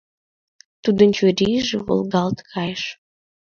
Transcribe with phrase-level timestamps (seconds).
[0.83, 2.83] —Тудын чурийже волгалт кайыш.